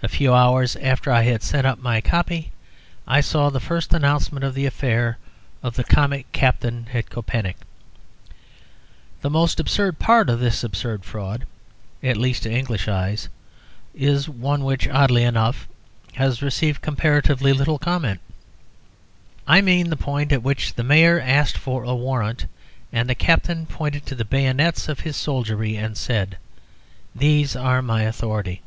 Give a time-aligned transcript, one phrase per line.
[0.00, 2.52] A few hours after I had sent up my "copy,"
[3.08, 5.18] I saw the first announcement of the affair
[5.60, 7.56] of the comic Captain at Koepenick.
[9.22, 11.46] The most absurd part of this absurd fraud
[12.00, 13.28] (at least, to English eyes)
[13.92, 15.66] is one which, oddly enough,
[16.14, 18.20] has received comparatively little comment.
[19.48, 22.46] I mean the point at which the Mayor asked for a warrant,
[22.92, 26.38] and the Captain pointed to the bayonets of his soldiery and said.
[27.16, 28.62] "These are my authority."